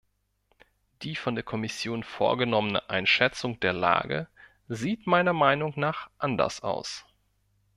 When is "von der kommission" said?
1.15-2.01